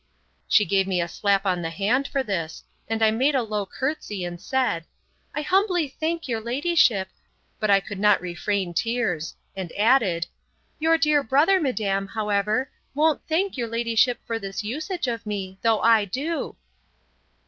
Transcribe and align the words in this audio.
She 0.47 0.65
gave 0.65 0.87
me 0.87 0.99
a 0.99 1.07
slap 1.07 1.45
on 1.45 1.61
the 1.61 1.69
hand 1.69 2.07
for 2.07 2.23
this; 2.23 2.63
and 2.87 3.03
I 3.03 3.11
made 3.11 3.35
a 3.35 3.43
low 3.43 3.67
courtesy, 3.67 4.25
and 4.25 4.41
said, 4.41 4.85
I 5.35 5.43
humbly 5.43 5.87
thank 5.87 6.27
your 6.27 6.41
ladyship! 6.41 7.09
but 7.59 7.69
I 7.69 7.81
could 7.81 7.99
not 7.99 8.19
refrain 8.19 8.73
tears: 8.73 9.35
And 9.55 9.71
added, 9.73 10.25
Your 10.79 10.97
dear 10.97 11.21
brother, 11.21 11.61
madam, 11.61 12.07
however, 12.07 12.71
won't 12.95 13.21
thank 13.27 13.57
your 13.57 13.67
ladyship 13.67 14.19
for 14.25 14.39
this 14.39 14.63
usage 14.63 15.05
of 15.07 15.23
me, 15.27 15.59
though 15.61 15.81
I 15.81 16.05
do. 16.05 16.55